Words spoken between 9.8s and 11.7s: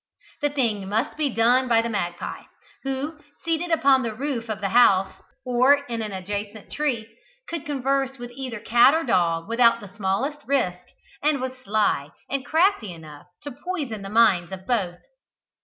smallest risk, and was